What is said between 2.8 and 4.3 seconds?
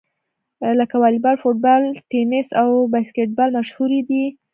باسکیټبال مشهورې دي.